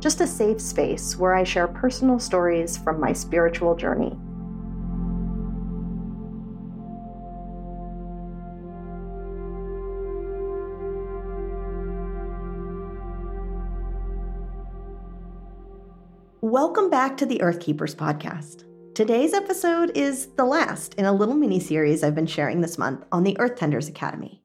[0.00, 4.16] just a safe space where I share personal stories from my spiritual journey.
[16.40, 18.64] Welcome back to the Earth Keepers podcast.
[18.94, 23.04] Today's episode is the last in a little mini series I've been sharing this month
[23.12, 24.42] on the Earth Tenders Academy.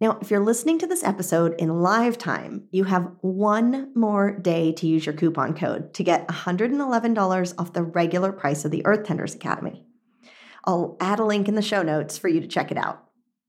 [0.00, 4.70] Now, if you're listening to this episode in live time, you have one more day
[4.74, 9.04] to use your coupon code to get $111 off the regular price of the Earth
[9.04, 9.84] Tenders Academy.
[10.64, 13.02] I'll add a link in the show notes for you to check it out.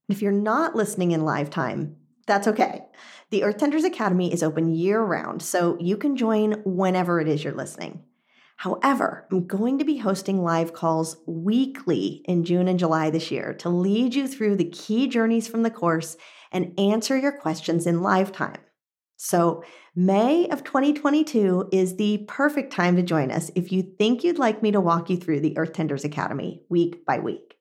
[0.07, 2.81] If you're not listening in live time, that's okay.
[3.29, 7.43] The Earth Tenders Academy is open year round, so you can join whenever it is
[7.43, 8.03] you're listening.
[8.55, 13.53] However, I'm going to be hosting live calls weekly in June and July this year
[13.59, 16.17] to lead you through the key journeys from the course
[16.51, 18.59] and answer your questions in live time.
[19.17, 19.63] So,
[19.95, 24.63] May of 2022 is the perfect time to join us if you think you'd like
[24.63, 27.55] me to walk you through the Earth Tenders Academy week by week.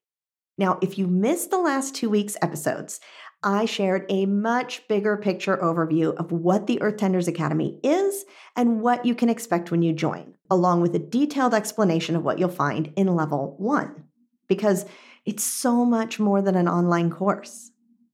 [0.57, 3.01] Now, if you missed the last two weeks' episodes,
[3.43, 8.25] I shared a much bigger picture overview of what the Earth Tenders Academy is
[8.57, 12.39] and what you can expect when you join, along with a detailed explanation of what
[12.39, 14.05] you'll find in level one,
[14.49, 14.85] because
[15.25, 17.71] it's so much more than an online course.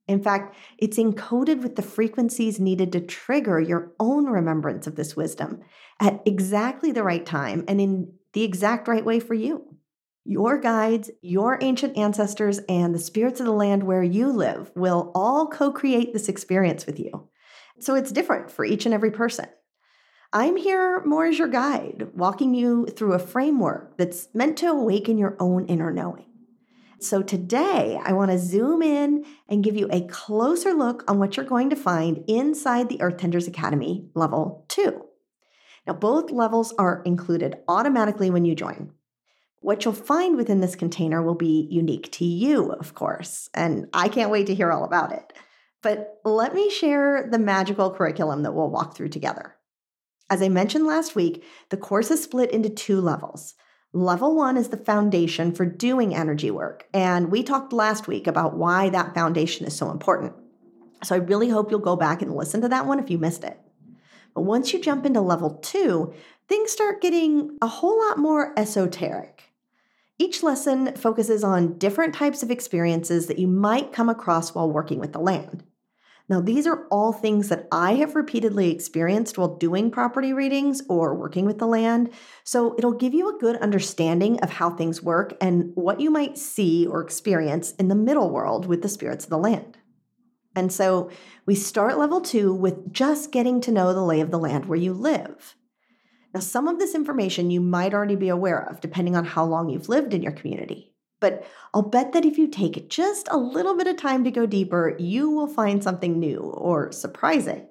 [0.06, 5.16] In fact, it's encoded with the frequencies needed to trigger your own remembrance of this
[5.16, 5.60] wisdom
[6.00, 9.64] at exactly the right time and in the exact right way for you.
[10.26, 15.12] Your guides, your ancient ancestors, and the spirits of the land where you live will
[15.14, 17.28] all co create this experience with you.
[17.80, 19.46] So it's different for each and every person.
[20.32, 25.16] I'm here more as your guide, walking you through a framework that's meant to awaken
[25.16, 26.26] your own inner knowing.
[27.04, 31.36] So today, I want to zoom in and give you a closer look on what
[31.36, 35.04] you're going to find inside the Earth Tenders Academy level 2.
[35.86, 38.92] Now, both levels are included automatically when you join.
[39.60, 44.08] What you'll find within this container will be unique to you, of course, and I
[44.08, 45.30] can't wait to hear all about it.
[45.82, 49.56] But let me share the magical curriculum that we'll walk through together.
[50.30, 53.54] As I mentioned last week, the course is split into two levels
[53.96, 56.88] Level one is the foundation for doing energy work.
[56.92, 60.32] And we talked last week about why that foundation is so important.
[61.04, 63.44] So I really hope you'll go back and listen to that one if you missed
[63.44, 63.56] it.
[64.34, 66.12] But once you jump into level two,
[66.48, 69.44] things start getting a whole lot more esoteric.
[70.18, 74.98] Each lesson focuses on different types of experiences that you might come across while working
[74.98, 75.62] with the land.
[76.26, 81.14] Now, these are all things that I have repeatedly experienced while doing property readings or
[81.14, 82.10] working with the land.
[82.44, 86.38] So it'll give you a good understanding of how things work and what you might
[86.38, 89.76] see or experience in the middle world with the spirits of the land.
[90.56, 91.10] And so
[91.44, 94.78] we start level two with just getting to know the lay of the land where
[94.78, 95.56] you live.
[96.32, 99.68] Now, some of this information you might already be aware of, depending on how long
[99.68, 100.93] you've lived in your community.
[101.24, 104.44] But I'll bet that if you take just a little bit of time to go
[104.44, 107.66] deeper, you will find something new or surprising.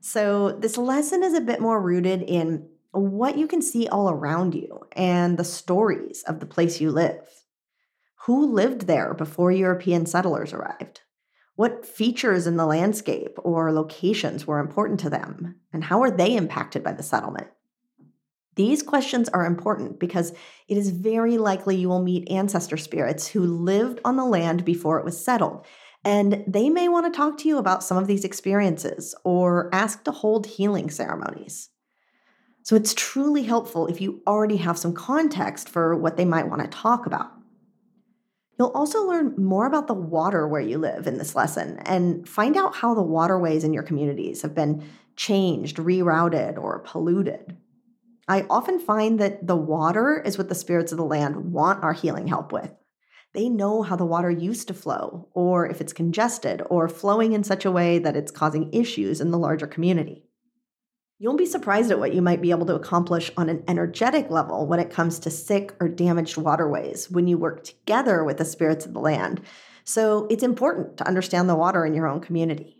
[0.00, 4.54] So, this lesson is a bit more rooted in what you can see all around
[4.54, 7.26] you and the stories of the place you live.
[8.26, 11.00] Who lived there before European settlers arrived?
[11.56, 15.54] What features in the landscape or locations were important to them?
[15.72, 17.48] And how are they impacted by the settlement?
[18.54, 20.32] These questions are important because
[20.68, 24.98] it is very likely you will meet ancestor spirits who lived on the land before
[24.98, 25.64] it was settled.
[26.04, 30.04] And they may want to talk to you about some of these experiences or ask
[30.04, 31.70] to hold healing ceremonies.
[32.64, 36.62] So it's truly helpful if you already have some context for what they might want
[36.62, 37.32] to talk about.
[38.58, 42.56] You'll also learn more about the water where you live in this lesson and find
[42.56, 44.84] out how the waterways in your communities have been
[45.16, 47.56] changed, rerouted, or polluted.
[48.28, 51.92] I often find that the water is what the spirits of the land want our
[51.92, 52.72] healing help with.
[53.34, 57.44] They know how the water used to flow, or if it's congested, or flowing in
[57.44, 60.26] such a way that it's causing issues in the larger community.
[61.18, 64.66] You'll be surprised at what you might be able to accomplish on an energetic level
[64.66, 68.84] when it comes to sick or damaged waterways when you work together with the spirits
[68.84, 69.40] of the land.
[69.84, 72.76] So it's important to understand the water in your own community.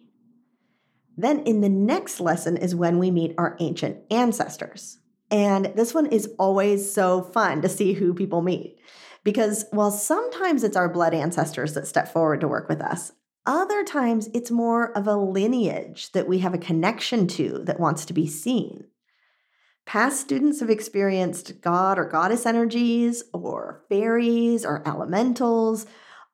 [1.17, 4.99] Then, in the next lesson, is when we meet our ancient ancestors.
[5.33, 8.79] And this one is always so fun to see who people meet.
[9.25, 13.13] Because while sometimes it's our blood ancestors that step forward to work with us,
[13.47, 18.05] other times it's more of a lineage that we have a connection to that wants
[18.05, 18.85] to be seen.
[19.87, 25.87] Past students have experienced god or goddess energies, or fairies, or elementals,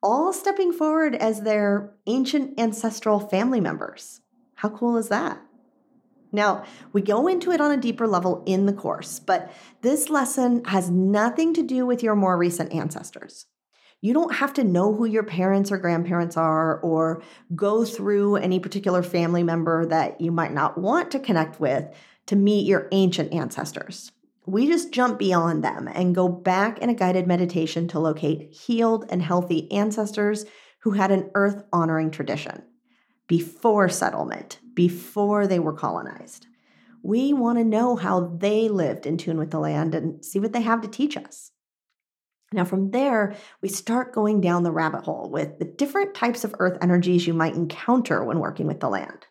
[0.03, 4.21] all stepping forward as their ancient ancestral family members.
[4.55, 5.41] How cool is that?
[6.31, 10.63] Now, we go into it on a deeper level in the course, but this lesson
[10.65, 13.47] has nothing to do with your more recent ancestors.
[14.01, 17.21] You don't have to know who your parents or grandparents are or
[17.55, 21.85] go through any particular family member that you might not want to connect with
[22.27, 24.11] to meet your ancient ancestors.
[24.45, 29.05] We just jump beyond them and go back in a guided meditation to locate healed
[29.09, 30.45] and healthy ancestors
[30.79, 32.63] who had an earth honoring tradition
[33.27, 36.47] before settlement, before they were colonized.
[37.01, 40.53] We want to know how they lived in tune with the land and see what
[40.53, 41.51] they have to teach us.
[42.51, 46.55] Now, from there, we start going down the rabbit hole with the different types of
[46.59, 49.27] earth energies you might encounter when working with the land,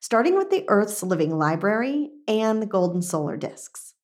[0.00, 3.94] starting with the Earth's living library and the golden solar disks.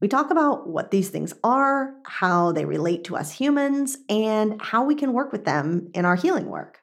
[0.00, 4.84] We talk about what these things are, how they relate to us humans, and how
[4.84, 6.82] we can work with them in our healing work.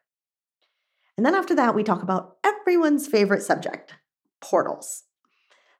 [1.17, 3.93] And then after that, we talk about everyone's favorite subject
[4.41, 5.03] portals.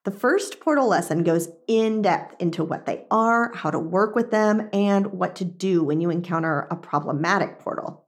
[0.05, 4.31] The first portal lesson goes in depth into what they are, how to work with
[4.31, 8.05] them, and what to do when you encounter a problematic portal.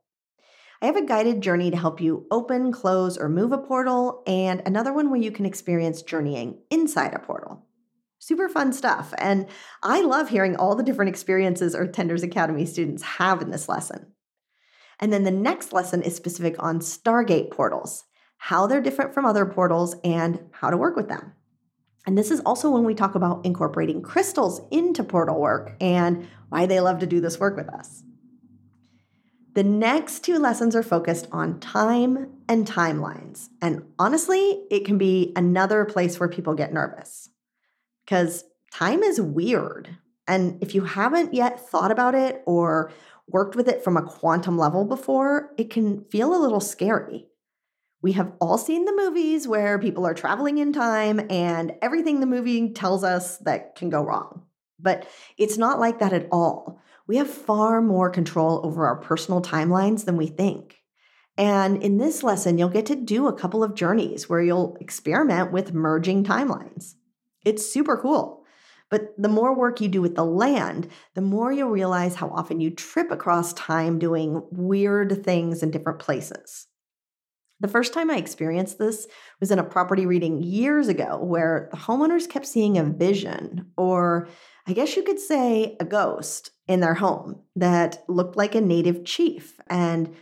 [0.81, 4.61] I have a guided journey to help you open, close, or move a portal, and
[4.65, 7.65] another one where you can experience journeying inside a portal.
[8.19, 9.47] Super fun stuff, and
[9.81, 14.14] I love hearing all the different experiences Earth Tenders Academy students have in this lesson.
[14.99, 18.05] And then the next lesson is specific on Stargate portals,
[18.37, 21.33] how they're different from other portals, and how to work with them.
[22.05, 26.65] And this is also when we talk about incorporating crystals into portal work and why
[26.65, 28.03] they love to do this work with us.
[29.55, 33.47] The next two lessons are focused on time and timelines.
[33.61, 37.29] And honestly, it can be another place where people get nervous
[38.05, 39.97] because time is weird.
[40.27, 42.91] And if you haven't yet thought about it or
[43.27, 47.27] worked with it from a quantum level before, it can feel a little scary.
[48.01, 52.27] We have all seen the movies where people are traveling in time and everything the
[52.27, 54.43] movie tells us that can go wrong.
[54.79, 55.07] But
[55.37, 56.79] it's not like that at all.
[57.07, 60.77] We have far more control over our personal timelines than we think.
[61.37, 65.51] And in this lesson, you'll get to do a couple of journeys where you'll experiment
[65.51, 66.93] with merging timelines.
[67.43, 68.44] It's super cool.
[68.89, 72.59] But the more work you do with the land, the more you'll realize how often
[72.59, 76.67] you trip across time doing weird things in different places.
[77.61, 79.07] The first time I experienced this
[79.39, 84.27] was in a property reading years ago where the homeowners kept seeing a vision, or
[84.67, 89.05] I guess you could say a ghost, in their home that looked like a native
[89.05, 90.13] chief, and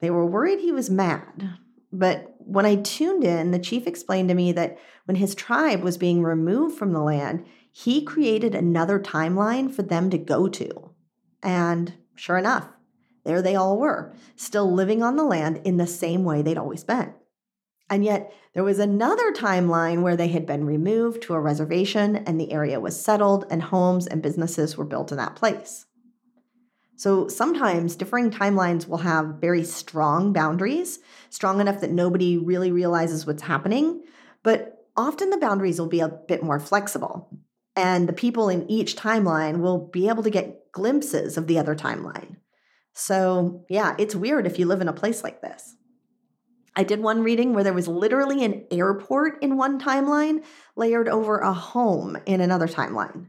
[0.00, 1.58] they were worried he was mad.
[1.92, 5.96] But when I tuned in, the chief explained to me that when his tribe was
[5.96, 10.90] being removed from the land, he created another timeline for them to go to.
[11.42, 12.68] And sure enough,
[13.24, 16.84] there they all were, still living on the land in the same way they'd always
[16.84, 17.14] been.
[17.88, 22.40] And yet, there was another timeline where they had been removed to a reservation and
[22.40, 25.86] the area was settled and homes and businesses were built in that place.
[26.96, 31.00] So sometimes differing timelines will have very strong boundaries,
[31.30, 34.04] strong enough that nobody really realizes what's happening,
[34.42, 37.28] but often the boundaries will be a bit more flexible.
[37.74, 41.74] And the people in each timeline will be able to get glimpses of the other
[41.74, 42.36] timeline.
[42.94, 45.76] So, yeah, it's weird if you live in a place like this.
[46.74, 50.42] I did one reading where there was literally an airport in one timeline
[50.74, 53.26] layered over a home in another timeline.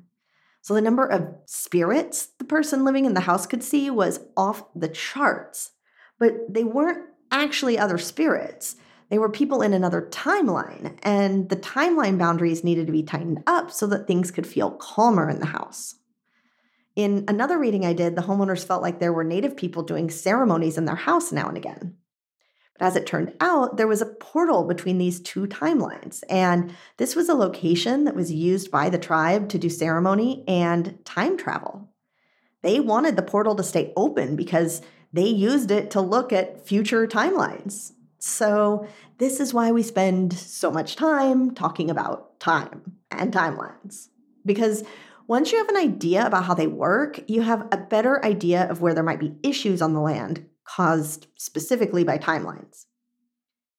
[0.62, 4.64] So the number of spirits the person living in the house could see was off
[4.74, 5.72] the charts,
[6.20, 8.78] but they weren't actually other spirits.
[9.10, 13.72] They were people in another timeline, and the timeline boundaries needed to be tightened up
[13.72, 15.96] so that things could feel calmer in the house.
[16.96, 20.78] In another reading I did, the homeowners felt like there were native people doing ceremonies
[20.78, 21.96] in their house now and again.
[22.78, 27.16] But as it turned out, there was a portal between these two timelines, and this
[27.16, 31.90] was a location that was used by the tribe to do ceremony and time travel.
[32.62, 34.82] They wanted the portal to stay open because
[35.12, 37.92] they used it to look at future timelines.
[38.26, 38.88] So,
[39.18, 44.08] this is why we spend so much time talking about time and timelines.
[44.46, 44.86] Because
[45.28, 48.80] once you have an idea about how they work, you have a better idea of
[48.80, 52.86] where there might be issues on the land caused specifically by timelines.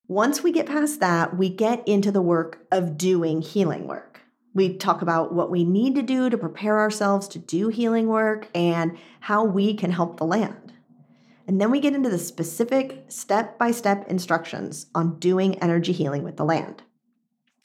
[0.09, 4.21] Once we get past that, we get into the work of doing healing work.
[4.53, 8.49] We talk about what we need to do to prepare ourselves to do healing work
[8.55, 10.64] and how we can help the land.
[11.47, 16.23] And then we get into the specific step by step instructions on doing energy healing
[16.23, 16.83] with the land.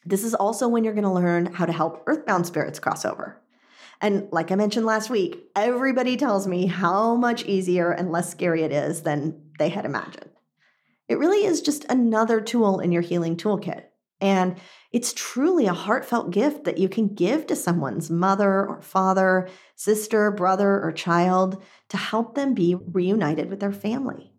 [0.06, 3.42] This is also when you're going to learn how to help earthbound spirits cross over.
[4.02, 8.64] And like I mentioned last week, everybody tells me how much easier and less scary
[8.64, 10.32] it is than they had imagined.
[11.08, 13.86] It really is just another tool in your healing toolkit.
[14.22, 14.58] And
[14.92, 20.32] it's truly a heartfelt gift that you can give to someone's mother or father, sister,
[20.32, 24.34] brother, or child to help them be reunited with their family.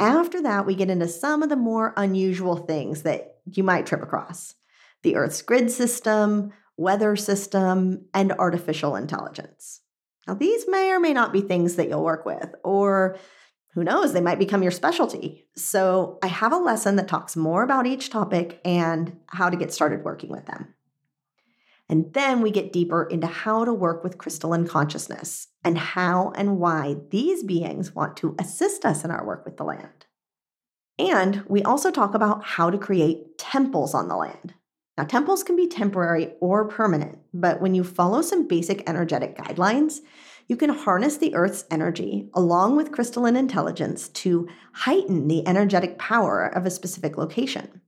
[0.00, 4.02] After that, we get into some of the more unusual things that you might trip
[4.02, 4.54] across
[5.02, 9.80] the Earth's grid system, weather system, and artificial intelligence.
[10.26, 13.16] Now, these may or may not be things that you'll work with, or
[13.74, 15.46] who knows, they might become your specialty.
[15.56, 19.72] So, I have a lesson that talks more about each topic and how to get
[19.72, 20.74] started working with them.
[21.88, 26.58] And then we get deeper into how to work with crystalline consciousness and how and
[26.58, 30.06] why these beings want to assist us in our work with the land.
[30.98, 34.54] And we also talk about how to create temples on the land.
[34.98, 40.00] Now, temples can be temporary or permanent, but when you follow some basic energetic guidelines,
[40.48, 46.46] you can harness the Earth's energy along with crystalline intelligence to heighten the energetic power
[46.46, 47.82] of a specific location.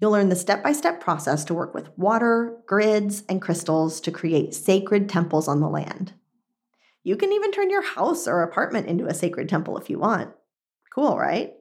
[0.00, 4.10] You'll learn the step by step process to work with water, grids, and crystals to
[4.10, 6.14] create sacred temples on the land.
[7.02, 10.30] You can even turn your house or apartment into a sacred temple if you want.
[10.92, 11.52] Cool, right?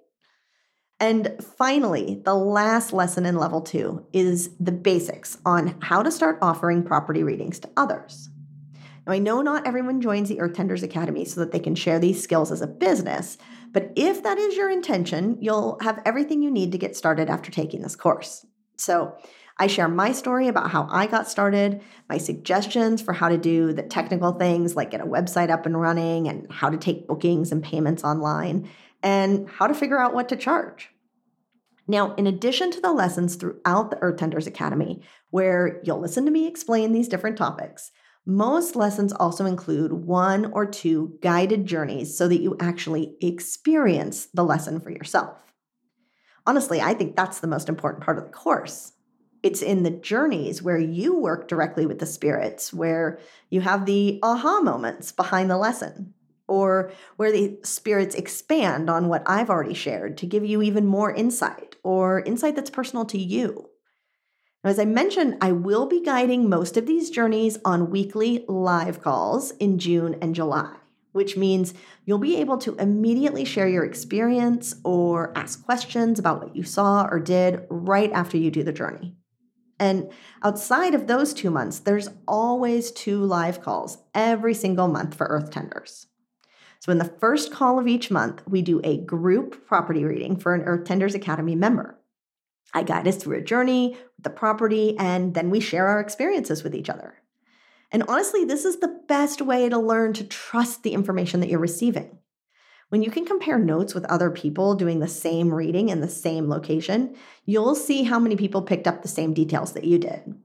[0.99, 6.39] And finally, the last lesson in level two is the basics on how to start
[6.41, 8.29] offering property readings to others.
[9.05, 11.99] Now, I know not everyone joins the Earth Tenders Academy so that they can share
[11.99, 13.37] these skills as a business,
[13.71, 17.51] but if that is your intention, you'll have everything you need to get started after
[17.51, 18.45] taking this course.
[18.77, 19.15] So,
[19.57, 23.71] I share my story about how I got started, my suggestions for how to do
[23.71, 27.53] the technical things like get a website up and running and how to take bookings
[27.53, 28.69] and payments online,
[29.01, 30.89] and how to figure out what to charge.
[31.87, 36.31] Now, in addition to the lessons throughout the Earth Tenders Academy, where you'll listen to
[36.31, 37.91] me explain these different topics,
[38.25, 44.43] most lessons also include one or two guided journeys so that you actually experience the
[44.43, 45.43] lesson for yourself.
[46.47, 48.93] Honestly, I think that's the most important part of the course.
[49.43, 54.19] It's in the journeys where you work directly with the spirits, where you have the
[54.23, 56.13] aha moments behind the lesson,
[56.47, 61.13] or where the spirits expand on what I've already shared to give you even more
[61.13, 63.69] insight or insight that's personal to you.
[64.65, 69.51] As I mentioned, I will be guiding most of these journeys on weekly live calls
[69.51, 70.73] in June and July,
[71.11, 76.55] which means you'll be able to immediately share your experience or ask questions about what
[76.55, 79.15] you saw or did right after you do the journey.
[79.79, 80.09] And
[80.41, 85.51] outside of those two months, there's always two live calls every single month for Earth
[85.51, 86.07] Tenders.
[86.79, 90.55] So, in the first call of each month, we do a group property reading for
[90.55, 91.99] an Earth Tenders Academy member.
[92.75, 96.61] I guide us through a journey with the property, and then we share our experiences
[96.61, 97.15] with each other.
[97.91, 101.59] And honestly, this is the best way to learn to trust the information that you're
[101.59, 102.19] receiving.
[102.89, 106.49] When you can compare notes with other people doing the same reading in the same
[106.49, 107.15] location,
[107.45, 110.35] you'll see how many people picked up the same details that you did.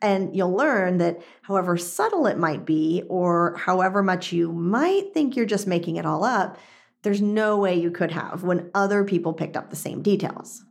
[0.00, 5.34] And you'll learn that however subtle it might be, or however much you might think
[5.34, 6.58] you're just making it all up,
[7.02, 10.62] there's no way you could have when other people picked up the same details.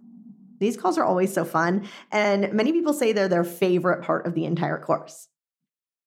[0.59, 4.33] These calls are always so fun, and many people say they're their favorite part of
[4.33, 5.27] the entire course.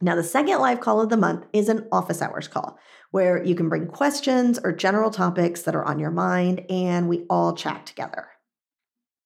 [0.01, 2.79] Now, the second live call of the month is an office hours call
[3.11, 7.25] where you can bring questions or general topics that are on your mind, and we
[7.29, 8.29] all chat together.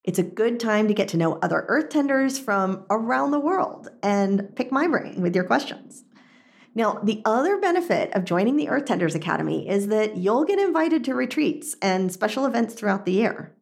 [0.05, 3.88] It's a good time to get to know other earth tenders from around the world
[4.02, 6.05] and pick my brain with your questions.
[6.75, 11.05] Now, the other benefit of joining the Earth Tenders Academy is that you'll get invited
[11.05, 13.55] to retreats and special events throughout the year.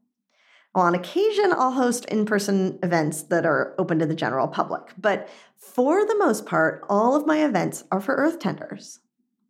[0.74, 4.92] Well, on occasion, I'll host in person events that are open to the general public,
[4.96, 9.00] but for the most part, all of my events are for earth tenders.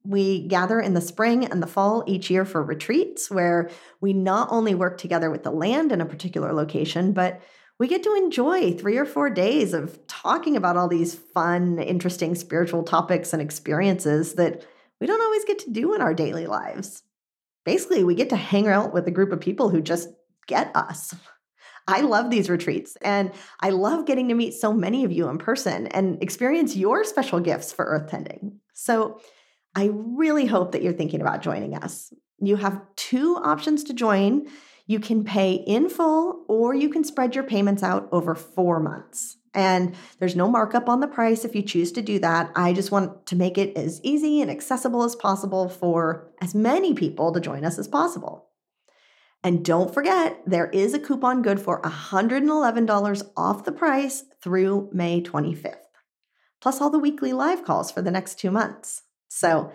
[0.02, 3.68] We gather in the spring and the fall each year for retreats where
[4.00, 7.42] we not only work together with the land in a particular location, but
[7.78, 12.34] we get to enjoy three or four days of talking about all these fun, interesting
[12.34, 14.64] spiritual topics and experiences that
[15.00, 17.02] we don't always get to do in our daily lives.
[17.64, 20.08] Basically, we get to hang out with a group of people who just
[20.50, 21.14] get us.
[21.88, 25.38] I love these retreats and I love getting to meet so many of you in
[25.38, 28.60] person and experience your special gifts for earth tending.
[28.74, 29.20] So
[29.74, 32.12] I really hope that you're thinking about joining us.
[32.38, 34.46] You have two options to join.
[34.86, 39.36] You can pay in full or you can spread your payments out over four months.
[39.52, 42.52] And there's no markup on the price if you choose to do that.
[42.54, 46.94] I just want to make it as easy and accessible as possible for as many
[46.94, 48.49] people to join us as possible.
[49.42, 55.22] And don't forget, there is a coupon good for $111 off the price through May
[55.22, 55.76] 25th,
[56.60, 59.02] plus all the weekly live calls for the next two months.
[59.28, 59.72] So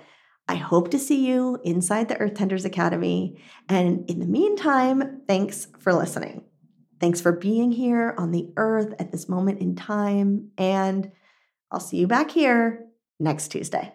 [0.47, 3.41] I hope to see you inside the Earth Tenders Academy.
[3.67, 6.43] And in the meantime, thanks for listening.
[6.99, 10.51] Thanks for being here on the earth at this moment in time.
[10.57, 11.11] And
[11.71, 12.85] I'll see you back here
[13.19, 13.94] next Tuesday.